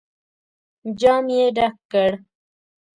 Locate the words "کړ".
1.91-2.11